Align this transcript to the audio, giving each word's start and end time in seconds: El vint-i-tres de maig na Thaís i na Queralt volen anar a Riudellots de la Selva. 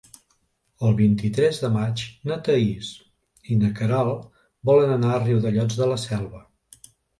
El 0.87 0.95
vint-i-tres 1.01 1.59
de 1.63 1.69
maig 1.75 2.01
na 2.31 2.37
Thaís 2.47 2.89
i 3.49 3.59
na 3.65 3.71
Queralt 3.81 4.27
volen 4.73 4.97
anar 4.97 5.15
a 5.19 5.23
Riudellots 5.27 5.81
de 5.85 5.93
la 5.95 6.01
Selva. 6.09 6.45